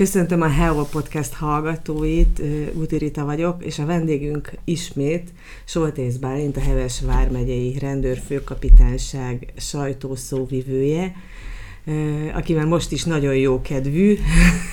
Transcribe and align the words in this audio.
Köszöntöm 0.00 0.40
a 0.40 0.48
Hello 0.48 0.84
Podcast 0.84 1.32
hallgatóit, 1.32 2.42
Úti 2.74 3.10
vagyok, 3.14 3.64
és 3.64 3.78
a 3.78 3.86
vendégünk 3.86 4.52
ismét 4.64 5.32
Soltész 5.64 6.16
Bálint, 6.16 6.56
a 6.56 6.60
Heves 6.60 7.00
Vármegyei 7.00 7.78
Rendőrfőkapitányság 7.78 9.52
sajtószóvivője, 9.56 11.12
akivel 12.34 12.66
most 12.66 12.92
is 12.92 13.04
nagyon 13.04 13.36
jó 13.36 13.60
kedvű. 13.60 14.18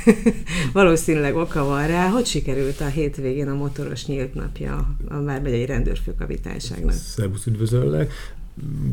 Valószínűleg 0.73 1.36
oka 1.36 1.64
van 1.64 1.88
rá. 1.88 2.09
Hogy 2.09 2.25
sikerült 2.25 2.82
a 2.82 2.88
hétvégén 2.88 3.48
a 3.48 3.55
motoros 3.55 4.05
nyílt 4.05 4.34
napja 4.34 4.96
a 5.09 5.21
Vármegyei 5.21 5.66
Rendőrfőkapitányságnak? 5.66 6.94
Szervusz, 6.94 7.46
üdvözöllek! 7.46 8.12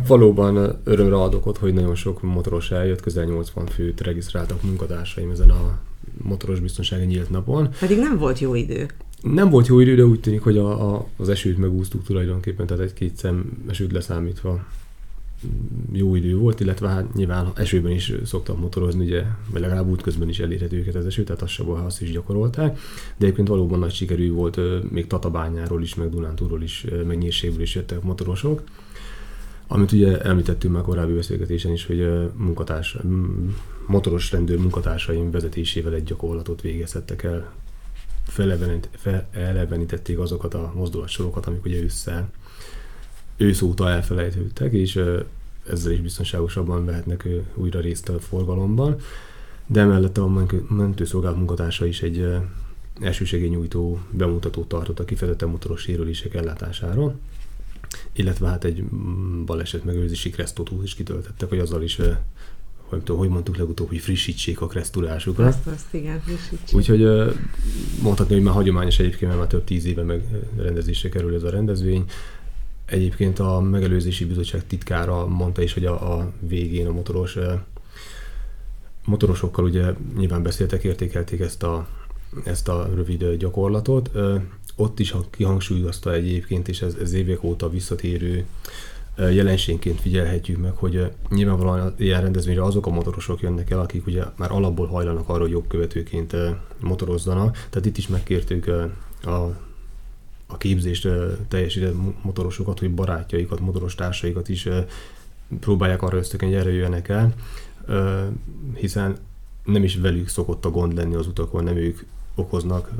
Valóban 0.06 0.80
örömre 0.84 1.16
adok 1.16 1.46
ott, 1.46 1.58
hogy 1.58 1.74
nagyon 1.74 1.94
sok 1.94 2.22
motoros 2.22 2.70
eljött, 2.70 3.00
közel 3.00 3.24
80 3.24 3.66
főt 3.66 4.00
regisztráltak 4.00 4.62
munkatársaim 4.62 5.30
ezen 5.30 5.50
a 5.50 5.78
motoros 6.22 6.60
biztonsági 6.60 7.04
nyílt 7.04 7.30
napon. 7.30 7.68
Pedig 7.78 7.98
nem 7.98 8.18
volt 8.18 8.38
jó 8.38 8.54
idő. 8.54 8.86
Nem 9.22 9.50
volt 9.50 9.66
jó 9.66 9.80
idő, 9.80 9.94
de 9.94 10.04
úgy 10.04 10.20
tűnik, 10.20 10.42
hogy 10.42 10.58
a, 10.58 10.94
a, 10.94 11.06
az 11.16 11.28
esőt 11.28 11.58
megúsztuk 11.58 12.04
tulajdonképpen, 12.04 12.66
tehát 12.66 12.82
egy-két 12.82 13.16
szem 13.16 13.52
esőt 13.68 13.92
leszámítva 13.92 14.64
jó 15.92 16.14
idő 16.14 16.36
volt, 16.36 16.60
illetve 16.60 16.88
hát 16.88 17.14
nyilván 17.14 17.52
esőben 17.54 17.92
is 17.92 18.12
szoktak 18.24 18.60
motorozni, 18.60 19.04
ugye, 19.04 19.24
vagy 19.50 19.60
legalább 19.60 19.88
útközben 19.88 20.28
is 20.28 20.38
elérhető 20.38 20.76
őket 20.76 20.94
az 20.94 21.06
eső, 21.06 21.24
tehát 21.24 21.42
azt 21.42 21.52
sem 21.52 21.68
azt 21.68 22.02
is 22.02 22.10
gyakorolták. 22.12 22.78
De 23.16 23.24
egyébként 23.24 23.48
valóban 23.48 23.78
nagy 23.78 23.92
sikerű 23.92 24.32
volt, 24.32 24.60
még 24.90 25.06
Tatabányáról 25.06 25.82
is, 25.82 25.94
meg 25.94 26.10
Dunántúról 26.10 26.62
is, 26.62 26.86
meg 27.06 27.18
Nyírségből 27.18 27.62
is 27.62 27.74
jöttek 27.74 28.02
motorosok. 28.02 28.62
Amit 29.74 29.92
ugye 29.92 30.20
említettünk 30.20 30.74
már 30.74 30.82
korábbi 30.82 31.12
beszélgetésen 31.12 31.72
is, 31.72 31.86
hogy 31.86 32.30
munkatárs, 32.36 32.96
motoros 33.86 34.32
rendőr 34.32 34.58
munkatársaim 34.58 35.30
vezetésével 35.30 35.94
egy 35.94 36.04
gyakorlatot 36.04 36.60
végezhettek 36.60 37.22
el. 37.22 37.52
Felelevenítették 38.26 40.18
azokat 40.18 40.54
a 40.54 40.72
mozdulatsorokat, 40.74 41.46
amik 41.46 41.64
ugye 41.64 41.82
ősszel, 41.82 42.30
ősz 43.36 43.62
óta 43.62 43.90
elfelejtődtek, 43.90 44.72
és 44.72 45.00
ezzel 45.70 45.92
is 45.92 46.00
biztonságosabban 46.00 46.84
vehetnek 46.84 47.28
újra 47.54 47.80
részt 47.80 48.08
a 48.08 48.20
forgalomban. 48.20 48.96
De 49.66 49.80
emellett 49.80 50.18
a 50.18 50.46
mentőszolgálat 50.68 51.36
munkatársa 51.36 51.86
is 51.86 52.02
egy 52.02 52.36
elsősegélynyújtó 53.00 53.98
bemutatót 54.10 54.68
tartott 54.68 54.98
a 54.98 55.04
kifejezetten 55.04 55.48
motoros 55.48 55.80
sérülések 55.80 56.34
ellátására 56.34 57.14
illetve 58.12 58.48
hát 58.48 58.64
egy 58.64 58.82
mm, 58.82 59.44
baleset 59.44 59.84
megőrzési 59.84 60.30
kresztót 60.30 60.70
is 60.82 60.94
kitöltettek, 60.94 61.48
hogy 61.48 61.58
azzal 61.58 61.82
is 61.82 61.98
hogy, 62.88 63.02
tudom, 63.02 63.18
hogy 63.18 63.28
mondtuk 63.28 63.56
legutóbb, 63.56 63.88
hogy 63.88 63.98
frissítsék 63.98 64.60
a 64.60 64.66
kresztulásukat. 64.66 65.46
Azt, 65.46 65.66
azt 65.66 65.94
igen, 65.94 66.20
frissítsék. 66.20 66.76
Úgyhogy 66.76 67.32
mondhatni, 68.02 68.34
hogy 68.34 68.42
már 68.44 68.54
hagyományos 68.54 68.98
egyébként, 68.98 69.26
mert 69.26 69.38
már 69.38 69.48
több 69.48 69.64
tíz 69.64 69.84
éve 69.84 70.02
meg 70.02 70.22
rendezésre 70.56 71.08
kerül 71.08 71.34
ez 71.34 71.42
a 71.42 71.50
rendezvény. 71.50 72.04
Egyébként 72.86 73.38
a 73.38 73.60
megelőzési 73.60 74.24
bizottság 74.24 74.66
titkára 74.66 75.26
mondta 75.26 75.62
is, 75.62 75.72
hogy 75.72 75.84
a, 75.86 76.18
a 76.18 76.32
végén 76.40 76.86
a 76.86 76.92
motoros 76.92 77.36
motorosokkal 79.04 79.64
ugye 79.64 79.92
nyilván 80.16 80.42
beszéltek, 80.42 80.84
értékelték 80.84 81.40
ezt 81.40 81.62
a, 81.62 81.86
ezt 82.44 82.68
a 82.68 82.90
rövid 82.94 83.34
gyakorlatot 83.34 84.10
ott 84.76 84.98
is 84.98 85.14
kihangsúlyozta 85.30 86.12
egyébként, 86.12 86.68
és 86.68 86.82
ez, 86.82 86.94
ez 86.94 87.12
évek 87.12 87.42
óta 87.42 87.70
visszatérő 87.70 88.46
jelenségként 89.16 90.00
figyelhetjük 90.00 90.60
meg, 90.60 90.72
hogy 90.76 91.10
nyilvánvalóan 91.28 91.94
ilyen 91.98 92.20
rendezvényre 92.20 92.62
azok 92.62 92.86
a 92.86 92.90
motorosok 92.90 93.40
jönnek 93.40 93.70
el, 93.70 93.80
akik 93.80 94.06
ugye 94.06 94.24
már 94.36 94.50
alapból 94.50 94.86
hajlanak 94.86 95.28
arra, 95.28 95.40
hogy 95.40 95.50
jogkövetőként 95.50 96.36
motorozzanak. 96.80 97.66
Tehát 97.70 97.86
itt 97.86 97.96
is 97.96 98.08
megkértük 98.08 98.66
a, 99.22 99.56
a 100.46 100.56
képzést 100.56 101.08
teljesített 101.48 101.94
motorosokat, 102.22 102.78
hogy 102.78 102.94
barátjaikat, 102.94 103.60
motoros 103.60 103.94
társaikat 103.94 104.48
is 104.48 104.68
próbálják 105.60 106.02
arra 106.02 106.16
ösztökeni, 106.16 106.52
hogy 106.52 106.60
erre 106.60 106.72
jöjjenek 106.72 107.08
el, 107.08 107.34
hiszen 108.74 109.16
nem 109.64 109.84
is 109.84 109.96
velük 109.96 110.28
szokott 110.28 110.64
a 110.64 110.70
gond 110.70 110.94
lenni 110.94 111.14
az 111.14 111.26
utakon, 111.26 111.64
nem 111.64 111.76
ők 111.76 112.00
okoznak 112.34 112.90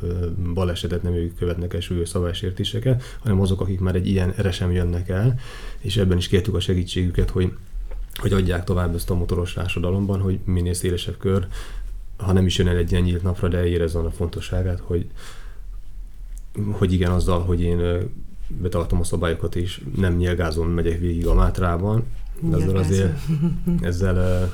balesetet, 0.54 1.02
nem 1.02 1.14
ők 1.14 1.36
követnek 1.36 1.74
el 1.74 1.80
súlyos 1.80 2.08
szabálysértéseket, 2.08 3.02
hanem 3.22 3.40
azok, 3.40 3.60
akik 3.60 3.80
már 3.80 3.94
egy 3.94 4.06
ilyen 4.06 4.34
sem 4.52 4.72
jönnek 4.72 5.08
el, 5.08 5.38
és 5.80 5.96
ebben 5.96 6.16
is 6.16 6.28
kértük 6.28 6.54
a 6.54 6.60
segítségüket, 6.60 7.30
hogy, 7.30 7.52
hogy 8.14 8.32
adják 8.32 8.64
tovább 8.64 8.94
ezt 8.94 9.10
a 9.10 9.14
motoros 9.14 9.52
társadalomban, 9.52 10.20
hogy 10.20 10.38
minél 10.44 10.74
szélesebb 10.74 11.16
kör, 11.18 11.46
ha 12.16 12.32
nem 12.32 12.46
is 12.46 12.58
jön 12.58 12.68
el 12.68 12.76
egy 12.76 12.90
ilyen 12.90 13.02
nyílt 13.02 13.22
napra, 13.22 13.48
de 13.48 13.66
érezze 13.66 13.98
a 13.98 14.10
fontosságát, 14.10 14.80
hogy, 14.80 15.06
hogy 16.70 16.92
igen, 16.92 17.10
azzal, 17.10 17.40
hogy 17.40 17.60
én 17.60 18.08
betartom 18.48 19.00
a 19.00 19.04
szabályokat, 19.04 19.56
és 19.56 19.80
nem 19.96 20.16
nyelgázom, 20.16 20.68
megyek 20.68 20.98
végig 20.98 21.26
a 21.26 21.34
Mátrában, 21.34 22.04
de 22.40 22.56
ezzel 22.62 22.76
azért 22.76 23.18
ezzel 23.80 24.50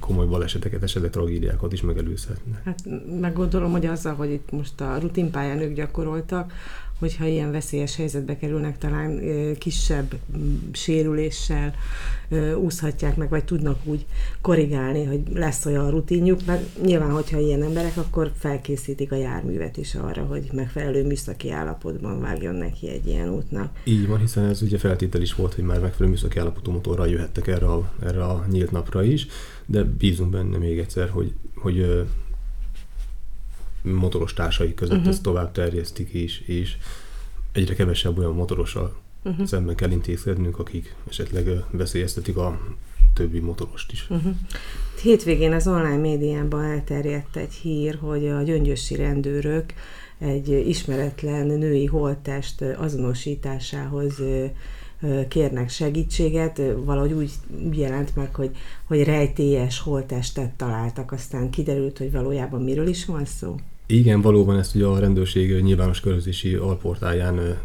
komoly 0.00 0.26
baleseteket, 0.26 0.82
esetleg 0.82 1.10
tragédiákat 1.10 1.72
is 1.72 1.82
megelőzhetnek. 1.82 2.62
Hát 2.64 2.84
meggondolom, 3.20 3.70
hogy 3.70 3.86
azzal, 3.86 4.14
hogy 4.14 4.30
itt 4.30 4.50
most 4.50 4.80
a 4.80 4.98
rutinpályán 4.98 5.60
ők 5.60 5.74
gyakoroltak, 5.74 6.52
hogyha 6.98 7.26
ilyen 7.26 7.52
veszélyes 7.52 7.96
helyzetbe 7.96 8.36
kerülnek, 8.36 8.78
talán 8.78 9.20
kisebb 9.58 10.14
sérüléssel 10.72 11.74
úszhatják 12.58 13.16
meg, 13.16 13.28
vagy 13.28 13.44
tudnak 13.44 13.78
úgy 13.84 14.06
korrigálni, 14.40 15.04
hogy 15.04 15.20
lesz 15.34 15.66
olyan 15.66 15.90
rutinjuk, 15.90 16.44
mert 16.46 16.82
nyilván, 16.82 17.10
hogyha 17.10 17.38
ilyen 17.38 17.62
emberek, 17.62 17.96
akkor 17.96 18.32
felkészítik 18.38 19.12
a 19.12 19.16
járművet 19.16 19.76
is 19.76 19.94
arra, 19.94 20.22
hogy 20.22 20.48
megfelelő 20.52 21.06
műszaki 21.06 21.50
állapotban 21.50 22.20
vágjon 22.20 22.54
neki 22.54 22.88
egy 22.88 23.06
ilyen 23.06 23.28
útnak. 23.28 23.80
Így 23.84 24.08
van, 24.08 24.18
hiszen 24.18 24.44
ez 24.44 24.62
ugye 24.62 24.78
feltétel 24.78 25.20
is 25.20 25.34
volt, 25.34 25.54
hogy 25.54 25.64
már 25.64 25.80
megfelelő 25.80 26.10
műszaki 26.10 26.38
állapotú 26.38 26.70
motorral 26.70 27.08
jöhettek 27.08 27.46
erre 27.46 27.66
a, 27.66 27.92
erre 28.02 28.24
a 28.24 28.44
nyílt 28.50 28.70
napra 28.70 29.02
is, 29.02 29.26
de 29.66 29.82
bízunk 29.82 30.30
benne 30.30 30.58
még 30.58 30.78
egyszer, 30.78 31.08
hogy, 31.08 31.32
hogy 31.54 32.06
motoros 33.92 34.32
társai 34.32 34.74
között 34.74 34.96
uh-huh. 34.96 35.12
ezt 35.12 35.22
tovább 35.22 35.52
terjesztik, 35.52 36.08
és, 36.10 36.40
és 36.40 36.76
egyre 37.52 37.74
kevesebb 37.74 38.18
olyan 38.18 38.34
motorossal 38.34 38.96
uh-huh. 39.22 39.46
szemben 39.46 39.74
kell 39.74 39.90
intézkednünk, 39.90 40.58
akik 40.58 40.94
esetleg 41.08 41.64
veszélyeztetik 41.70 42.36
a 42.36 42.60
többi 43.14 43.38
motorost 43.38 43.92
is. 43.92 44.06
Uh-huh. 44.10 44.34
Hétvégén 45.02 45.52
az 45.52 45.66
online 45.66 45.96
médiában 45.96 46.64
elterjedt 46.64 47.36
egy 47.36 47.52
hír, 47.52 47.98
hogy 48.00 48.28
a 48.28 48.42
gyöngyösi 48.42 48.94
rendőrök 48.94 49.74
egy 50.18 50.48
ismeretlen 50.68 51.46
női 51.46 51.86
holttest 51.86 52.60
azonosításához 52.60 54.22
kérnek 55.28 55.70
segítséget, 55.70 56.60
valahogy 56.76 57.12
úgy 57.12 57.30
jelent 57.70 58.16
meg, 58.16 58.34
hogy, 58.34 58.56
hogy 58.84 59.04
rejtélyes 59.04 59.80
holttestet 59.80 60.50
találtak, 60.50 61.12
aztán 61.12 61.50
kiderült, 61.50 61.98
hogy 61.98 62.12
valójában 62.12 62.62
miről 62.62 62.86
is 62.86 63.04
van 63.04 63.24
szó. 63.24 63.56
Igen, 63.86 64.20
valóban 64.20 64.58
ezt 64.58 64.74
ugye 64.74 64.84
a 64.84 64.98
rendőrség 64.98 65.62
nyilvános 65.62 66.00
körözési 66.00 66.54
alportáján 66.54 67.58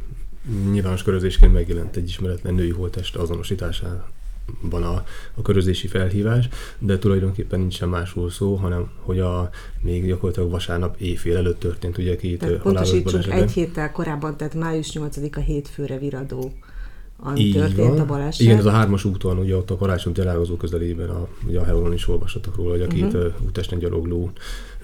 nyilvános 0.71 1.03
körözésként 1.03 1.53
megjelent 1.53 1.95
egy 1.95 2.07
ismeretlen 2.07 2.53
női 2.53 2.69
holttest 2.69 3.15
azonosításában 3.15 4.83
a, 4.83 5.05
a 5.33 5.41
körözési 5.41 5.87
felhívás, 5.87 6.49
de 6.79 6.99
tulajdonképpen 6.99 7.59
nincsen 7.59 7.89
másról 7.89 8.29
szó, 8.29 8.55
hanem 8.55 8.89
hogy 8.99 9.19
a 9.19 9.49
még 9.81 10.05
gyakorlatilag 10.05 10.49
vasárnap 10.49 10.99
éjfél 10.99 11.37
előtt 11.37 11.59
történt 11.59 11.97
ugye 11.97 12.15
két 12.15 12.39
tehát 12.39 12.61
halálos 12.61 13.01
baleset. 13.01 13.33
egy 13.33 13.51
héttel 13.51 13.91
korábban, 13.91 14.37
tehát 14.37 14.53
május 14.53 14.89
8-a 14.93 15.39
hétfőre 15.39 15.97
viradó 15.97 16.53
Így 17.35 17.53
történt 17.53 17.87
van. 17.87 17.99
a 17.99 18.05
baleset. 18.05 18.41
Igen, 18.41 18.57
ez 18.57 18.65
a 18.65 18.71
hármas 18.71 19.03
úton, 19.03 19.37
ugye 19.37 19.55
ott 19.55 19.71
a 19.71 19.77
karácsony 19.77 20.13
találkozó 20.13 20.55
közelében, 20.55 21.09
a, 21.09 21.27
ugye 21.47 21.59
a 21.59 21.63
Heuron 21.63 21.93
is 21.93 22.07
olvashatok 22.07 22.55
róla, 22.55 22.69
hogy 22.69 22.81
a 22.81 22.87
két 22.87 23.03
uh-huh. 23.03 23.33
útesten 23.45 23.79
gyalogló 23.79 24.31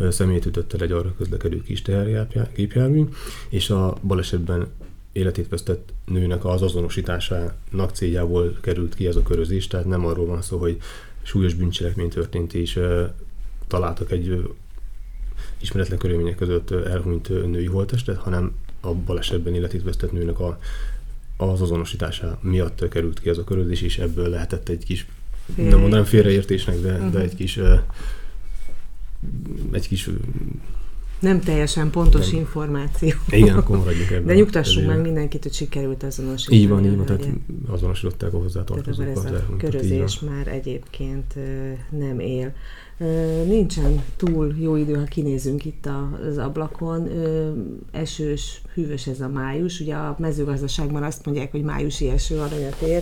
személyt 0.10 0.46
ütött 0.46 0.74
el 0.74 0.82
egy 0.82 0.92
arra 0.92 1.14
közlekedő 1.18 1.62
kis 1.62 1.82
tehergépjármű, 1.82 3.04
és 3.50 3.70
a 3.70 3.98
balesetben 4.02 4.68
életét 5.12 5.50
vesztett 5.50 5.94
nőnek 6.06 6.46
az 6.46 6.62
azonosításának 6.62 7.92
céljából 7.94 8.58
került 8.62 8.96
ki 8.96 9.08
ez 9.08 9.16
a 9.16 9.24
körözés, 9.24 9.68
tehát 9.68 9.86
nem 9.86 10.06
arról 10.06 10.26
van 10.26 10.42
szó, 10.42 10.58
hogy 10.58 10.78
súlyos 11.22 11.54
bűncselekmény 11.54 12.10
történt, 12.10 12.54
és 12.54 12.80
találtak 13.68 14.12
egy 14.12 14.56
ismeretlen 15.62 15.98
körülmények 15.98 16.36
között 16.36 16.72
elhunyt 16.72 17.30
női 17.30 17.66
holttestet, 17.66 18.18
hanem 18.18 18.52
a 18.82 18.94
balesetben 18.94 19.54
életét 19.54 19.84
vesztett 19.84 20.12
nőnek 20.12 20.40
a, 20.40 20.60
az 21.38 21.62
azonosítása 21.62 22.40
miatt 22.42 22.88
került 22.90 23.20
ki 23.20 23.30
ez 23.30 23.38
a 23.38 23.44
körözés, 23.44 23.82
és 23.82 23.98
ebből 23.98 24.30
lehetett 24.30 24.70
egy 24.70 24.86
kis, 24.86 25.06
nem 25.56 25.80
mondanám 25.80 26.06
félreértésnek, 26.06 26.80
de, 26.80 26.94
uh-huh. 26.94 27.12
de 27.12 27.20
egy 27.20 27.36
kis 27.36 27.60
egy 29.72 29.88
kis 29.88 30.10
Nem 31.20 31.40
teljesen 31.40 31.90
pontos 31.90 32.30
nem. 32.30 32.40
információ. 32.40 33.10
Igen, 33.30 33.58
akkor 33.58 33.78
maradjuk 33.78 34.12
ebben. 34.12 34.26
De 34.26 34.34
nyugtassunk 34.34 34.88
meg 34.88 35.02
mindenkit, 35.02 35.44
hogy 35.44 35.54
sikerült 35.54 36.04
azonosítani. 36.04 36.58
Így 36.58 36.70
van, 36.70 36.86
így 36.86 36.96
van, 36.96 37.06
tehát 37.06 37.28
azonosították 37.68 38.34
a 38.34 38.38
hozzátartozók. 38.38 39.06
Tehát 39.06 39.26
ez 39.26 39.32
a 39.32 39.56
körözés 39.58 40.20
már 40.20 40.48
egyébként 40.48 41.36
nem 41.90 42.20
él. 42.20 42.54
Nincsen 43.46 44.04
túl 44.18 44.56
jó 44.60 44.76
idő, 44.76 44.94
ha 44.94 45.04
kinézünk 45.04 45.66
itt 45.66 45.88
az 46.30 46.38
ablakon. 46.38 47.10
Esős, 47.92 48.62
hűvös 48.74 49.08
ez 49.08 49.22
a 49.22 49.28
május. 49.28 49.80
Ugye 49.80 49.96
a 49.96 50.16
mezőgazdaságban 50.20 51.04
azt 51.04 51.26
mondják, 51.26 51.52
hogy 51.52 51.64
májusi 51.64 52.10
eső 52.10 52.38
aranyat 52.38 52.82
ér, 52.82 53.02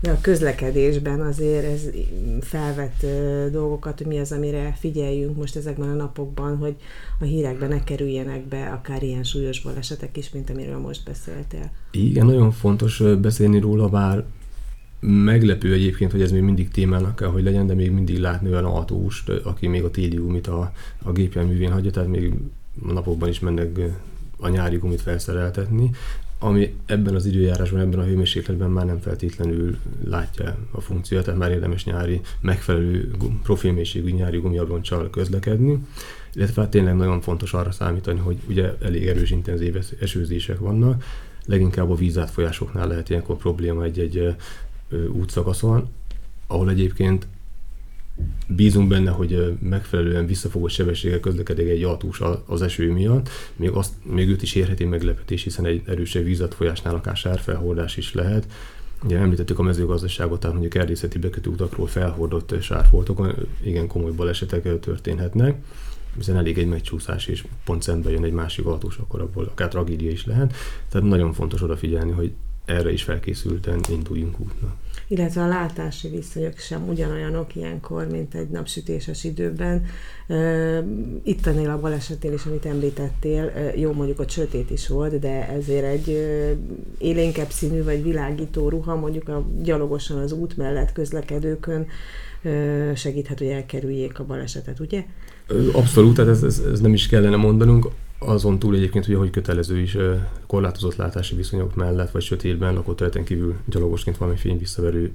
de 0.00 0.10
a 0.10 0.18
közlekedésben 0.20 1.20
azért 1.20 1.64
ez 1.64 1.88
felvett 2.40 3.06
dolgokat, 3.52 3.98
hogy 3.98 4.06
mi 4.06 4.18
az, 4.18 4.32
amire 4.32 4.76
figyeljünk 4.78 5.36
most 5.36 5.56
ezekben 5.56 5.88
a 5.88 5.94
napokban, 5.94 6.56
hogy 6.56 6.76
a 7.20 7.24
hírekben 7.24 7.68
ne 7.68 7.84
kerüljenek 7.84 8.48
be 8.48 8.66
akár 8.66 9.02
ilyen 9.02 9.24
súlyos 9.24 9.62
balesetek 9.62 10.16
is, 10.16 10.30
mint 10.30 10.50
amiről 10.50 10.78
most 10.78 11.04
beszéltél. 11.04 11.70
Igen, 11.90 12.26
nagyon 12.26 12.50
fontos 12.50 13.02
beszélni 13.20 13.58
róla, 13.58 13.88
bár 13.88 14.24
Meglepő 15.06 15.72
egyébként, 15.72 16.10
hogy 16.10 16.22
ez 16.22 16.30
még 16.30 16.42
mindig 16.42 16.68
témának 16.68 17.16
kell, 17.16 17.28
hogy 17.28 17.42
legyen, 17.42 17.66
de 17.66 17.74
még 17.74 17.90
mindig 17.90 18.18
látni 18.18 18.48
olyan 18.48 18.64
autóst, 18.64 19.28
aki 19.28 19.66
még 19.66 19.84
a 19.84 19.90
téli 19.90 20.16
gumit 20.16 20.46
a, 20.46 20.72
a 21.02 21.12
gépjárművén 21.12 21.72
hagyja, 21.72 21.90
tehát 21.90 22.08
még 22.08 22.34
napokban 22.86 23.28
is 23.28 23.40
mennek 23.40 23.78
a 24.38 24.48
nyári 24.48 24.76
gumit 24.76 25.00
felszereltetni, 25.00 25.90
ami 26.38 26.74
ebben 26.86 27.14
az 27.14 27.26
időjárásban, 27.26 27.80
ebben 27.80 27.98
a 27.98 28.04
hőmérsékletben 28.04 28.70
már 28.70 28.86
nem 28.86 28.98
feltétlenül 28.98 29.76
látja 30.04 30.56
a 30.70 30.80
funkciót, 30.80 31.24
tehát 31.24 31.40
már 31.40 31.50
érdemes 31.50 31.84
nyári, 31.84 32.20
megfelelő 32.40 33.10
profilmészségű 33.42 34.10
nyári 34.10 34.38
gumiabroncsal 34.38 35.10
közlekedni, 35.10 35.78
illetve 36.32 36.62
hát 36.62 36.70
tényleg 36.70 36.96
nagyon 36.96 37.20
fontos 37.20 37.52
arra 37.52 37.70
számítani, 37.70 38.18
hogy 38.18 38.36
ugye 38.48 38.72
elég 38.80 39.06
erős 39.06 39.30
intenzív 39.30 39.76
esőzések 40.00 40.58
vannak, 40.58 41.04
leginkább 41.46 41.90
a 41.90 41.94
vízátfolyásoknál 41.94 42.86
lehet 42.86 43.10
ilyenkor 43.10 43.36
probléma 43.36 43.84
egy-egy 43.84 44.34
útszakaszon, 45.12 45.88
ahol 46.46 46.70
egyébként 46.70 47.26
bízunk 48.46 48.88
benne, 48.88 49.10
hogy 49.10 49.56
megfelelően 49.60 50.26
visszafogott 50.26 50.70
sebességgel 50.70 51.20
közlekedik 51.20 51.68
egy 51.68 51.82
autós 51.82 52.20
az 52.46 52.62
eső 52.62 52.92
miatt, 52.92 53.28
még, 53.56 53.70
azt, 53.70 53.92
még 54.02 54.28
őt 54.28 54.42
is 54.42 54.54
érheti 54.54 54.84
meglepetés, 54.84 55.42
hiszen 55.42 55.64
egy 55.64 55.82
erősebb 55.86 56.24
vízatfolyásnál 56.24 56.94
akár 56.94 57.16
sárfelhordás 57.16 57.96
is 57.96 58.14
lehet. 58.14 58.46
Ugye 59.04 59.18
említettük 59.18 59.58
a 59.58 59.62
mezőgazdaságot, 59.62 60.40
tehát 60.40 60.56
mondjuk 60.56 60.82
erdészeti 60.82 61.18
bekötő 61.18 61.50
utakról 61.50 61.86
felhordott 61.86 62.62
sárfoltokon 62.62 63.34
igen 63.62 63.86
komoly 63.86 64.12
balesetek 64.12 64.80
történhetnek 64.80 65.56
hiszen 66.16 66.36
elég 66.36 66.58
egy 66.58 66.66
megcsúszás, 66.66 67.26
és 67.26 67.44
pont 67.64 67.82
szembe 67.82 68.10
jön 68.10 68.24
egy 68.24 68.32
másik 68.32 68.66
autós, 68.66 68.96
akkor 68.96 69.20
abból 69.20 69.44
akár 69.44 69.68
tragédia 69.68 70.10
is 70.10 70.26
lehet. 70.26 70.54
Tehát 70.88 71.08
nagyon 71.08 71.32
fontos 71.32 71.62
odafigyelni, 71.62 72.10
hogy 72.10 72.32
erre 72.64 72.92
is 72.92 73.02
felkészülten 73.02 73.80
induljunk 73.88 74.40
útnak. 74.40 74.74
Illetve 75.08 75.42
a 75.42 75.48
látási 75.48 76.08
viszonyok 76.08 76.58
sem 76.58 76.88
ugyanolyanok 76.88 77.56
ilyenkor, 77.56 78.06
mint 78.08 78.34
egy 78.34 78.48
napsütéses 78.48 79.24
időben. 79.24 79.84
Itt 81.22 81.46
ennél 81.46 81.70
a 81.70 81.80
balesetnél 81.80 82.32
is, 82.32 82.44
amit 82.46 82.66
említettél, 82.66 83.52
jó 83.76 83.92
mondjuk 83.92 84.20
a 84.20 84.28
sötét 84.28 84.70
is 84.70 84.88
volt, 84.88 85.18
de 85.18 85.48
ezért 85.48 85.84
egy 85.84 86.08
élénkebb 86.98 87.50
színű 87.50 87.82
vagy 87.82 88.02
világító 88.02 88.68
ruha 88.68 88.96
mondjuk 88.96 89.28
a 89.28 89.46
gyalogosan 89.62 90.18
az 90.18 90.32
út 90.32 90.56
mellett 90.56 90.92
közlekedőkön 90.92 91.86
segíthet, 92.94 93.38
hogy 93.38 93.48
elkerüljék 93.48 94.18
a 94.18 94.24
balesetet, 94.24 94.80
ugye? 94.80 95.04
Abszolút, 95.72 96.14
tehát 96.14 96.30
ez, 96.30 96.42
ez, 96.42 96.62
ez 96.72 96.80
nem 96.80 96.92
is 96.92 97.06
kellene 97.06 97.36
mondanunk. 97.36 97.88
Azon 98.24 98.58
túl 98.58 98.74
egyébként, 98.74 99.04
hogy, 99.06 99.14
hogy 99.14 99.30
kötelező 99.30 99.78
is 99.78 99.96
korlátozott 100.46 100.96
látási 100.96 101.34
viszonyok 101.34 101.74
mellett, 101.74 102.10
vagy 102.10 102.22
sötétben 102.22 102.74
lakóterületen 102.74 103.24
kívül 103.24 103.56
gyalogosként 103.64 104.16
valami 104.16 104.36
fény 104.36 104.58
visszaverő 104.58 105.12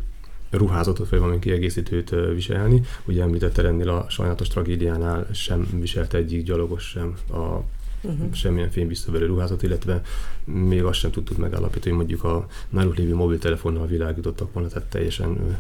ruházatot, 0.50 1.10
vagy 1.10 1.20
valami 1.20 1.40
kiegészítőt 1.40 2.16
viselni. 2.34 2.82
Ugye 3.06 3.22
említette 3.22 3.68
ennél 3.68 3.90
a 3.90 4.06
sajnálatos 4.10 4.48
tragédiánál 4.48 5.28
sem 5.34 5.68
viselt 5.80 6.14
egyik 6.14 6.44
gyalogos 6.44 6.84
sem 6.84 7.14
a 7.32 7.64
uh-huh. 8.02 8.34
semmilyen 8.34 8.88
visszaverő 8.88 9.26
ruházat, 9.26 9.64
illetve 9.64 10.02
még 10.44 10.84
azt 10.84 11.00
sem 11.00 11.12
tudtuk 11.12 11.38
megállapítani, 11.38 11.96
hogy 11.96 12.06
mondjuk 12.06 12.24
a 12.24 12.48
náluk 12.70 12.96
lévő 12.96 13.16
mobiltelefonnal 13.16 13.88
világítottak 13.88 14.54
volna, 14.54 14.70
tehát 14.70 14.90
teljesen 14.90 15.58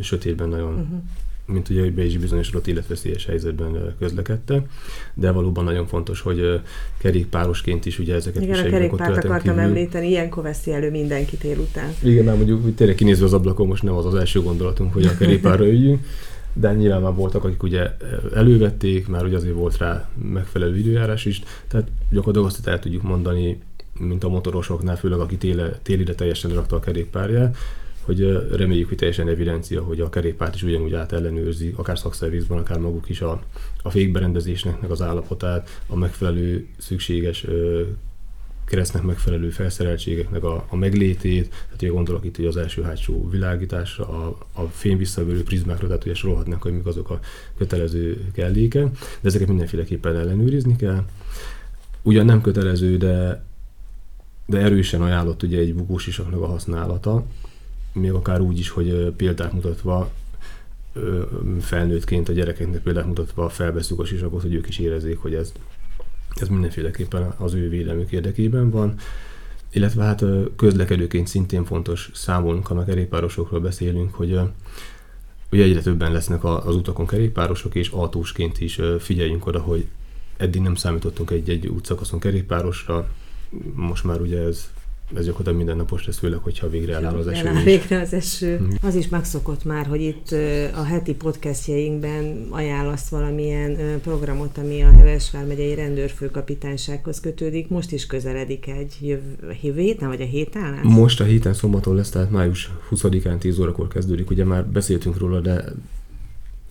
sötétben 0.00 0.48
nagyon 0.48 0.74
uh-huh 0.74 1.02
mint 1.46 1.68
ugye, 1.68 1.80
hogy 1.80 1.92
be 1.92 2.04
is 2.04 2.16
bizonyosodott 2.16 2.66
életveszélyes 2.66 3.26
helyzetben 3.26 3.94
közlekedte, 3.98 4.66
de 5.14 5.30
valóban 5.30 5.64
nagyon 5.64 5.86
fontos, 5.86 6.20
hogy 6.20 6.60
kerékpárosként 6.98 7.86
is 7.86 7.98
ugye 7.98 8.14
ezeket 8.14 8.42
Igen, 8.42 8.66
a 8.66 8.68
kerékpárt 8.68 9.16
akartam 9.16 9.54
kívül. 9.54 9.70
említeni, 9.70 10.08
ilyenkor 10.08 10.42
veszi 10.42 10.72
elő 10.72 10.90
mindenkit 10.90 11.40
délután. 11.40 11.94
Igen, 12.02 12.24
már 12.24 12.36
mondjuk 12.36 12.62
hogy 12.62 12.74
tényleg 12.74 12.96
kinézve 12.96 13.24
az 13.24 13.32
ablakon 13.32 13.66
most 13.66 13.82
nem 13.82 13.94
az 13.94 14.06
az 14.06 14.14
első 14.14 14.40
gondolatunk, 14.40 14.92
hogy 14.92 15.06
a 15.06 15.16
kerékpárra 15.16 15.66
üljünk, 15.74 16.04
de 16.52 16.74
nyilván 16.74 17.02
már 17.02 17.14
voltak, 17.14 17.44
akik 17.44 17.62
ugye 17.62 17.90
elővették, 18.34 19.08
már 19.08 19.24
ugye 19.24 19.36
azért 19.36 19.54
volt 19.54 19.78
rá 19.78 20.08
megfelelő 20.32 20.78
időjárás 20.78 21.24
is, 21.24 21.42
tehát 21.68 21.88
gyakorlatilag 22.10 22.46
azt 22.46 22.66
el 22.66 22.78
tudjuk 22.78 23.02
mondani, 23.02 23.58
mint 23.98 24.24
a 24.24 24.28
motorosoknál, 24.28 24.96
főleg 24.96 25.18
aki 25.18 25.36
téle, 25.36 25.78
télire 25.82 26.14
teljesen 26.14 26.50
rakta 26.50 26.76
a 26.76 26.80
kerékpárját, 26.80 27.56
hogy 28.06 28.20
reméljük, 28.56 28.88
hogy 28.88 28.96
teljesen 28.96 29.28
evidencia, 29.28 29.82
hogy 29.82 30.00
a 30.00 30.08
kerékpárt 30.08 30.54
is 30.54 30.62
ugyanúgy 30.62 30.94
át 30.94 31.12
ellenőrzi, 31.12 31.72
akár 31.76 31.98
szakszervizben, 31.98 32.58
akár 32.58 32.78
maguk 32.78 33.08
is 33.08 33.20
a, 33.20 33.42
a 33.82 33.90
fékberendezésnek 33.90 34.90
az 34.90 35.02
állapotát, 35.02 35.82
a 35.86 35.96
megfelelő 35.96 36.66
szükséges 36.78 37.46
keresztnek 38.64 39.02
megfelelő 39.02 39.50
felszereltségeknek 39.50 40.44
a, 40.44 40.64
a 40.68 40.76
meglétét, 40.76 41.48
tehát 41.48 41.82
ugye 41.82 41.88
gondolok 41.90 42.24
itt 42.24 42.38
ugye 42.38 42.48
az 42.48 42.56
első-hátsó 42.56 43.28
világításra, 43.30 44.08
a, 44.08 44.38
a 44.52 44.62
fényvisszaverő 44.62 45.42
prizmákra, 45.42 45.86
tehát 45.86 46.04
ugye 46.04 46.14
sorolhatnak, 46.14 46.62
hogy 46.62 46.72
mik 46.72 46.86
azok 46.86 47.10
a 47.10 47.20
kötelező 47.58 48.30
kellékek, 48.32 48.90
de 48.90 49.28
ezeket 49.28 49.48
mindenféleképpen 49.48 50.16
ellenőrizni 50.16 50.76
kell. 50.76 51.04
Ugyan 52.02 52.24
nem 52.24 52.40
kötelező, 52.40 52.96
de, 52.96 53.44
de 54.46 54.58
erősen 54.58 55.02
ajánlott 55.02 55.42
ugye 55.42 55.58
egy 55.58 55.74
bukósisaknak 55.74 56.42
a 56.42 56.46
használata, 56.46 57.24
még 57.96 58.12
akár 58.12 58.40
úgy 58.40 58.58
is, 58.58 58.68
hogy 58.68 59.12
példát 59.16 59.52
mutatva 59.52 60.10
felnőttként 61.60 62.28
a 62.28 62.32
gyerekeknek 62.32 62.82
példát 62.82 63.06
mutatva 63.06 63.48
felveszünk 63.48 64.00
a 64.00 64.04
sisakot, 64.04 64.42
hogy 64.42 64.54
ők 64.54 64.68
is 64.68 64.78
érezzék, 64.78 65.18
hogy 65.18 65.34
ez, 65.34 65.52
ez 66.34 66.48
mindenféleképpen 66.48 67.34
az 67.36 67.54
ő 67.54 67.68
védelmük 67.68 68.12
érdekében 68.12 68.70
van. 68.70 68.94
Illetve 69.70 70.04
hát 70.04 70.24
közlekedőként 70.56 71.26
szintén 71.26 71.64
fontos 71.64 72.10
számolnunk, 72.14 72.66
ha 72.66 72.74
a 72.74 72.84
kerékpárosokról 72.84 73.60
beszélünk, 73.60 74.14
hogy 74.14 74.38
ugye 75.50 75.62
egyre 75.62 75.80
többen 75.80 76.12
lesznek 76.12 76.44
az 76.44 76.74
utakon 76.74 77.06
kerékpárosok, 77.06 77.74
és 77.74 77.88
autósként 77.88 78.60
is 78.60 78.80
figyeljünk 78.98 79.46
oda, 79.46 79.60
hogy 79.60 79.86
eddig 80.36 80.60
nem 80.60 80.74
számítottunk 80.74 81.30
egy-egy 81.30 81.66
útszakaszon 81.66 82.18
kerékpárosra, 82.18 83.08
most 83.74 84.04
már 84.04 84.20
ugye 84.20 84.38
ez 84.38 84.70
ez 85.14 85.24
gyakorlatilag 85.24 85.56
mindennapos 85.56 86.06
lesz, 86.06 86.18
főleg, 86.18 86.38
hogyha 86.38 86.68
végre 86.68 86.94
eláll 86.94 87.16
az 87.16 87.26
eső. 87.26 87.62
végre 87.64 88.00
az 88.00 88.12
eső. 88.12 88.58
Mm. 88.60 88.70
Az 88.82 88.94
is 88.94 89.08
megszokott 89.08 89.64
már, 89.64 89.86
hogy 89.86 90.00
itt 90.00 90.30
a 90.74 90.82
heti 90.82 91.14
podcastjainkben 91.14 92.46
ajánlasz 92.50 93.08
valamilyen 93.08 94.00
programot, 94.02 94.58
ami 94.58 94.82
a 94.82 94.90
Hevesvár 94.90 95.46
megyei 95.46 95.74
rendőrfőkapitánysághoz 95.74 97.20
kötődik. 97.20 97.68
Most 97.68 97.92
is 97.92 98.06
közeledik 98.06 98.66
egy 98.66 98.96
jövő 99.00 99.50
héten, 99.76 100.08
vagy 100.08 100.20
a 100.20 100.24
héten 100.24 100.70
lesz? 100.70 100.94
Most 100.96 101.20
a 101.20 101.24
héten 101.24 101.54
szombaton 101.54 101.94
lesz, 101.94 102.10
tehát 102.10 102.30
május 102.30 102.70
20-án 102.90 103.38
10 103.38 103.58
órakor 103.58 103.88
kezdődik. 103.88 104.30
Ugye 104.30 104.44
már 104.44 104.66
beszéltünk 104.66 105.18
róla, 105.18 105.40
de 105.40 105.64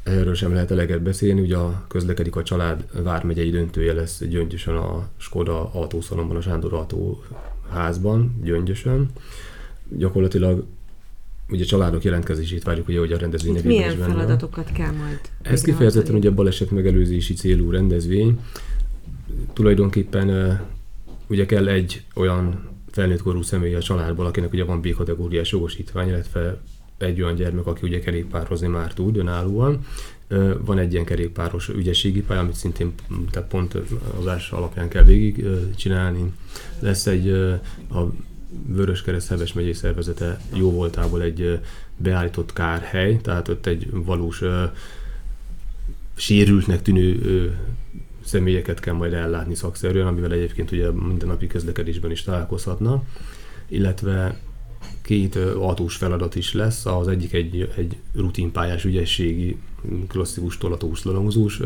erről 0.03 0.33
sem 0.33 0.53
lehet 0.53 0.71
eleget 0.71 1.01
beszélni. 1.01 1.41
Ugye 1.41 1.57
a 1.57 1.85
közlekedik 1.87 2.35
a 2.35 2.43
család 2.43 2.85
vármegyei 3.03 3.49
döntője 3.49 3.93
lesz 3.93 4.23
Gyöngyösen 4.23 4.75
a 4.75 5.07
Skoda 5.17 5.69
autószalomban, 5.73 6.37
a 6.37 6.41
Sándor 6.41 6.73
autó 6.73 7.23
házban, 7.69 8.39
gyöngyösen. 8.43 9.09
Gyakorlatilag 9.89 10.65
ugye 11.49 11.63
családok 11.63 12.03
jelentkezését 12.03 12.63
várjuk, 12.63 12.87
ugye, 12.87 12.99
hogy 12.99 13.11
a 13.11 13.17
rendezvény 13.17 13.59
Milyen 13.63 13.97
feladatokat 13.97 14.71
kell 14.71 14.91
majd? 14.91 15.19
Ez 15.41 15.61
kifejezetten 15.61 16.15
ugye 16.15 16.29
baleset 16.29 16.71
megelőzési 16.71 17.33
célú 17.33 17.71
rendezvény. 17.71 18.39
Tulajdonképpen 19.53 20.59
ugye 21.27 21.45
kell 21.45 21.67
egy 21.67 22.03
olyan 22.15 22.69
felnőtt 22.91 23.21
korú 23.21 23.41
személy 23.41 23.75
a 23.75 23.81
családból, 23.81 24.25
akinek 24.25 24.53
ugye 24.53 24.63
van 24.63 24.81
B-kategóriás 24.81 25.51
jogosítvány, 25.51 26.07
illetve 26.07 26.61
egy 26.97 27.21
olyan 27.21 27.35
gyermek, 27.35 27.65
aki 27.65 27.87
ugye 27.87 27.99
kerékpározni 27.99 28.67
már 28.67 28.93
tud 28.93 29.17
önállóan. 29.17 29.85
Van 30.65 30.77
egy 30.77 30.91
ilyen 30.93 31.05
kerékpáros 31.05 31.69
ügyességi 31.69 32.21
pálya, 32.21 32.39
amit 32.39 32.55
szintén 32.55 32.93
tehát 33.31 33.49
pont 33.49 33.73
az 34.19 34.27
ás 34.27 34.51
alapján 34.51 34.89
kell 34.89 35.03
végig 35.03 35.45
csinálni. 35.75 36.33
Lesz 36.79 37.07
egy 37.07 37.29
a 37.89 38.13
Vörös 38.67 39.01
Kereszt 39.01 39.27
Heves 39.27 39.53
megyei 39.53 39.73
szervezete 39.73 40.39
jó 40.53 40.71
voltából 40.71 41.21
egy 41.21 41.59
beállított 41.97 42.53
kárhely, 42.53 43.17
tehát 43.17 43.47
ott 43.47 43.65
egy 43.65 43.89
valós 43.91 44.41
sérültnek 46.15 46.81
tűnő 46.81 47.57
személyeket 48.23 48.79
kell 48.79 48.93
majd 48.93 49.13
ellátni 49.13 49.55
szakszerűen, 49.55 50.07
amivel 50.07 50.31
egyébként 50.31 50.71
ugye 50.71 50.91
mindennapi 50.91 51.47
közlekedésben 51.47 52.11
is 52.11 52.23
találkozhatna, 52.23 53.03
illetve 53.67 54.39
két 55.01 55.35
autós 55.35 55.95
feladat 55.95 56.35
is 56.35 56.53
lesz, 56.53 56.85
az 56.85 57.07
egyik 57.07 57.33
egy, 57.33 57.71
egy 57.75 57.95
rutinpályás 58.15 58.85
ügyességi 58.85 59.57
klasszikus 60.07 60.57
tolatós 60.57 60.99
szlalomozós 60.99 61.61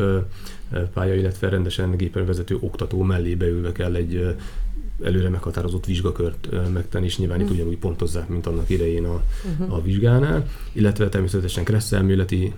pálya, 0.93 1.15
illetve 1.15 1.49
rendesen 1.49 1.97
gépen 1.97 2.25
vezető 2.25 2.57
oktató 2.59 3.01
mellé 3.01 3.35
beülve 3.35 3.71
kell 3.71 3.95
egy 3.95 4.35
előre 5.03 5.29
meghatározott 5.29 5.85
vizsgakört 5.85 6.49
megtenni, 6.73 7.05
és 7.05 7.17
nyilván 7.17 7.39
itt 7.39 7.45
mhm. 7.45 7.53
ugyanúgy 7.53 7.77
pontozzák, 7.77 8.27
mint 8.27 8.45
annak 8.45 8.69
idején 8.69 9.05
a, 9.05 9.23
uh-huh. 9.51 9.75
a 9.75 9.81
vizsgánál, 9.81 10.47
illetve 10.71 11.09
természetesen 11.09 11.63
kresszelméleti 11.63 12.53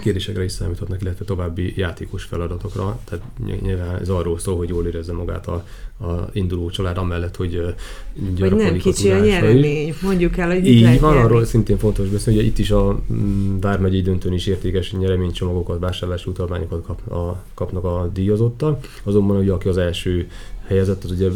kérdésekre 0.00 0.44
is 0.44 0.52
számíthatnak, 0.52 1.02
illetve 1.02 1.24
további 1.24 1.72
játékos 1.76 2.24
feladatokra. 2.24 2.98
Tehát 3.04 3.24
nyilván 3.62 4.00
ez 4.00 4.08
arról 4.08 4.38
szól, 4.38 4.56
hogy 4.56 4.68
jól 4.68 4.86
érezze 4.86 5.12
magát 5.12 5.46
a, 5.46 5.64
a 6.00 6.28
induló 6.32 6.70
család, 6.70 6.98
amellett, 6.98 7.36
hogy 7.36 7.74
Hogy 8.38 8.54
nem 8.54 8.76
kicsi 8.76 9.10
a 9.10 9.18
nyeremény, 9.18 9.94
mondjuk 10.02 10.36
el, 10.36 10.48
hogy 10.48 10.66
Így 10.66 11.00
van, 11.00 11.12
nyerni. 11.12 11.26
arról 11.26 11.44
szintén 11.44 11.78
fontos 11.78 12.08
beszélni, 12.08 12.38
hogy 12.38 12.48
itt 12.48 12.58
is 12.58 12.70
a 12.70 13.00
mm, 13.12 13.60
Vármegyei 13.60 14.02
döntőn 14.02 14.32
is 14.32 14.46
értékes 14.46 14.92
nyereménycsomagokat, 14.92 15.78
vásárlási 15.78 16.30
utalványokat 16.30 16.82
kap, 16.82 17.10
a, 17.10 17.42
kapnak 17.54 17.84
a 17.84 18.10
díjazottal. 18.12 18.78
Azonban 19.02 19.36
ugye 19.36 19.52
aki 19.52 19.68
az 19.68 19.76
első 19.76 20.28
helyezett, 20.66 21.04
az 21.04 21.10
ugye 21.10 21.28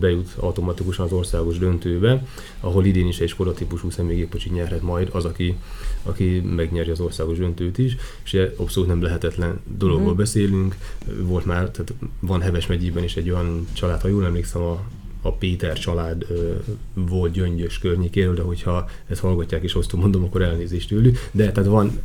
bejut 0.00 0.28
automatikusan 0.36 1.04
az 1.04 1.12
országos 1.12 1.58
döntőbe, 1.58 2.26
ahol 2.60 2.84
idén 2.84 3.06
is 3.06 3.20
egy 3.20 3.28
Skoda 3.28 3.52
típusú 3.52 3.90
személygépkocsit 3.90 4.52
nyerhet 4.52 4.82
majd 4.82 5.08
az, 5.12 5.24
aki, 5.24 5.56
aki 6.02 6.40
megnyeri 6.40 6.90
az 6.90 7.00
országos 7.00 7.38
döntőt 7.38 7.78
is, 7.78 7.96
és 8.24 8.46
abszolút 8.56 8.88
nem 8.88 9.02
lehetetlen 9.02 9.60
dologból 9.78 10.04
uh-huh. 10.04 10.18
beszélünk. 10.18 10.76
Volt 11.22 11.44
már, 11.44 11.70
tehát 11.70 11.94
van 12.20 12.40
Heves 12.40 12.66
megyében 12.66 13.04
is 13.04 13.16
egy 13.16 13.30
olyan 13.30 13.66
család, 13.72 14.00
ha 14.00 14.08
jól 14.08 14.24
emlékszem, 14.24 14.62
a 14.62 14.82
a 15.26 15.32
Péter 15.32 15.78
család 15.78 16.26
ö, 16.28 16.52
volt 16.94 17.32
gyöngyös 17.32 17.78
környékéről, 17.78 18.34
de 18.34 18.42
hogyha 18.42 18.88
ezt 19.06 19.20
hallgatják 19.20 19.62
és 19.62 19.74
azt 19.74 19.92
mondom, 19.92 20.24
akkor 20.24 20.42
elnézést 20.42 20.88
tőlük. 20.88 21.28
De 21.32 21.52
tehát 21.52 21.70
van 21.70 22.00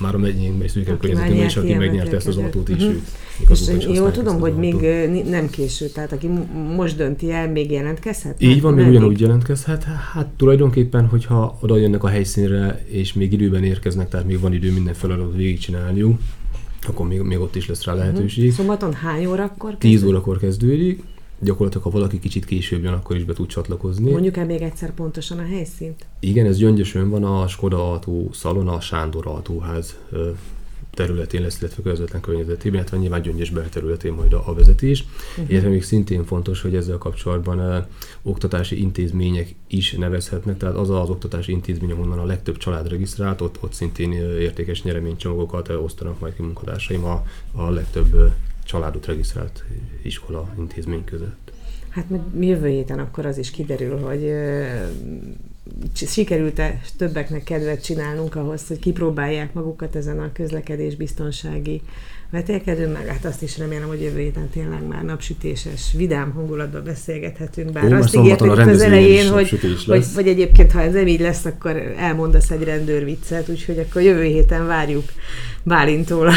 már 0.00 0.14
a 0.14 0.18
megyénkben, 0.18 0.68
szűkebb 0.68 0.98
környezetünkben 0.98 1.46
is, 1.46 1.56
aki 1.56 1.74
megnyerte 1.74 2.16
ezt 2.16 2.26
az 2.26 2.36
autót 2.36 2.68
is. 2.68 2.82
Uh-huh. 2.82 3.00
És 3.48 3.86
jól 3.92 4.10
tudom, 4.10 4.40
hogy 4.40 4.54
még 4.54 4.74
nem 5.28 5.50
késő, 5.50 5.86
tehát 5.86 6.12
aki 6.12 6.30
most 6.76 6.96
dönti 6.96 7.30
el, 7.30 7.50
még 7.50 7.70
jelentkezhet? 7.70 8.42
Így 8.42 8.60
van, 8.60 8.74
még 8.74 8.86
ugyanúgy 8.86 9.20
jelentkezhet. 9.20 9.84
Hát 9.84 10.26
tulajdonképpen, 10.36 11.06
hogyha 11.06 11.58
oda 11.60 11.76
jönnek 11.76 12.04
a 12.04 12.08
helyszínre, 12.08 12.84
és 12.86 13.12
még 13.12 13.32
időben 13.32 13.64
érkeznek, 13.64 14.08
tehát 14.08 14.26
még 14.26 14.40
van 14.40 14.52
idő 14.52 14.72
minden 14.72 14.94
feladatot 14.94 15.36
végigcsinálniuk, 15.36 16.18
akkor 16.86 17.06
még, 17.06 17.20
még 17.20 17.38
ott 17.38 17.56
is 17.56 17.68
lesz 17.68 17.84
rá 17.84 17.92
mhm. 17.92 18.00
lehetőség. 18.00 18.42
Uh-huh. 18.44 18.58
Szombaton 18.58 18.92
hány 18.92 19.26
órakor? 19.26 19.76
10 19.78 20.02
órakor 20.02 20.38
kezdődik 20.38 21.02
gyakorlatilag 21.40 21.84
ha 21.84 21.90
valaki 21.90 22.18
kicsit 22.18 22.44
később 22.44 22.82
jön, 22.82 22.92
akkor 22.92 23.16
is 23.16 23.24
be 23.24 23.32
tud 23.32 23.46
csatlakozni. 23.46 24.10
Mondjuk 24.10 24.36
el 24.36 24.46
még 24.46 24.62
egyszer 24.62 24.94
pontosan 24.94 25.38
a 25.38 25.44
helyszínt? 25.44 26.06
Igen, 26.20 26.46
ez 26.46 26.56
Gyöngyösön 26.56 27.10
van 27.10 27.24
a 27.24 27.48
Skoda 27.48 27.90
Autó 27.90 28.30
szalon, 28.32 28.68
a 28.68 28.80
Sándor 28.80 29.26
Autóház 29.26 29.96
területén 30.94 31.42
lesz, 31.42 31.60
illetve 31.60 31.82
közvetlen 31.82 32.20
környezetében, 32.20 32.78
illetve 32.78 32.96
nyilván 32.96 33.22
Gyöngyös 33.22 33.50
belterületén 33.50 34.12
majd 34.12 34.32
a, 34.32 34.42
a 34.46 34.54
vezetés. 34.54 35.04
Uh-huh. 35.30 35.50
Illetve 35.50 35.68
még 35.68 35.82
szintén 35.82 36.24
fontos, 36.24 36.60
hogy 36.60 36.76
ezzel 36.76 36.98
kapcsolatban 36.98 37.58
uh, 37.58 37.86
oktatási 38.22 38.80
intézmények 38.80 39.54
is 39.66 39.92
nevezhetnek, 39.92 40.56
tehát 40.56 40.76
az 40.76 40.90
az 40.90 41.08
oktatási 41.08 41.52
intézmény, 41.52 41.90
ahonnan 41.90 42.18
a 42.18 42.24
legtöbb 42.24 42.56
család 42.56 42.88
regisztrált, 42.88 43.40
ott, 43.40 43.58
ott 43.60 43.72
szintén 43.72 44.12
értékes 44.40 44.82
nyereménycsomagokat 44.82 45.68
osztanak 45.68 46.20
majd 46.20 46.34
ki 46.34 46.42
munkatársaim 46.42 47.04
a, 47.04 47.26
a 47.52 47.70
legtöbb 47.70 48.32
családot 48.64 49.06
regisztrált 49.06 49.64
iskola 50.02 50.54
intézmény 50.58 51.04
között. 51.04 51.52
Hát 51.88 52.04
jövő 52.40 52.68
héten 52.68 52.98
akkor 52.98 53.26
az 53.26 53.38
is 53.38 53.50
kiderül, 53.50 53.98
hogy 53.98 54.32
sikerült-e 55.92 56.80
többeknek 56.96 57.44
kedvet 57.44 57.84
csinálnunk 57.84 58.34
ahhoz, 58.34 58.66
hogy 58.66 58.78
kipróbálják 58.78 59.52
magukat 59.52 59.96
ezen 59.96 60.20
a 60.20 60.32
közlekedés 60.32 60.96
biztonsági 60.96 61.82
vetélkedőn, 62.30 62.90
meg 62.90 63.06
hát 63.06 63.24
azt 63.24 63.42
is 63.42 63.58
remélem, 63.58 63.88
hogy 63.88 64.02
jövő 64.02 64.18
héten 64.18 64.48
tényleg 64.48 64.86
már 64.86 65.02
napsütéses, 65.04 65.92
vidám 65.96 66.30
hangulatban 66.30 66.84
beszélgethetünk, 66.84 67.72
bár 67.72 67.92
Ó, 67.92 67.96
azt 67.96 68.16
ígértük 68.16 68.50
az 68.50 68.80
elején, 68.80 69.30
hogy, 69.30 69.48
hogy, 69.86 70.04
hogy 70.14 70.28
egyébként, 70.28 70.72
ha 70.72 70.80
ez 70.80 70.92
nem 70.92 71.06
így 71.06 71.20
lesz, 71.20 71.44
akkor 71.44 71.94
elmondasz 71.98 72.50
egy 72.50 72.62
rendőrviccet, 72.62 73.48
úgyhogy 73.48 73.78
akkor 73.78 74.02
jövő 74.02 74.22
héten 74.22 74.66
várjuk 74.66 75.04
Bálintól 75.66 76.28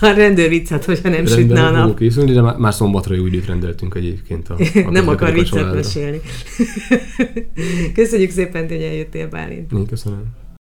a 0.00 0.06
rendőrviccet, 0.06 0.84
hogyha 0.84 1.08
nem 1.08 1.24
Rendben, 1.24 1.38
sütne 1.38 1.66
a 1.66 1.70
nap. 1.70 1.98
Készülni, 1.98 2.32
de 2.32 2.40
már, 2.40 2.56
már 2.56 2.74
szombatra 2.74 3.14
jó 3.14 3.26
időt 3.26 3.46
rendeltünk 3.46 3.94
egyébként. 3.94 4.48
A, 4.48 4.56
a 4.74 4.90
nem 4.90 5.08
akar 5.08 5.32
viccet 5.32 5.74
mesélni. 5.74 6.20
Köszönjük 7.94 8.30
szépen, 8.30 8.68
hogy 8.68 8.82
eljöttél, 8.82 9.28
Bálint. 9.28 9.72
Én 9.72 9.86
köszönöm. 9.86 10.41